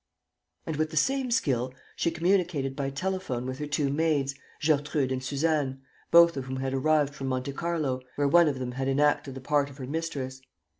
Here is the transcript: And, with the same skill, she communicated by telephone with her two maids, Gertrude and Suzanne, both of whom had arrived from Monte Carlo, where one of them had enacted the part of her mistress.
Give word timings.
And, 0.65 0.77
with 0.77 0.89
the 0.89 0.97
same 0.97 1.29
skill, 1.29 1.75
she 1.95 2.09
communicated 2.09 2.75
by 2.75 2.89
telephone 2.89 3.45
with 3.45 3.59
her 3.59 3.67
two 3.67 3.91
maids, 3.91 4.33
Gertrude 4.65 5.11
and 5.11 5.23
Suzanne, 5.23 5.83
both 6.09 6.35
of 6.37 6.45
whom 6.45 6.55
had 6.57 6.73
arrived 6.73 7.13
from 7.13 7.27
Monte 7.27 7.53
Carlo, 7.53 8.01
where 8.15 8.27
one 8.27 8.47
of 8.47 8.57
them 8.57 8.71
had 8.71 8.87
enacted 8.87 9.35
the 9.35 9.41
part 9.41 9.69
of 9.69 9.77
her 9.77 9.85
mistress. 9.85 10.41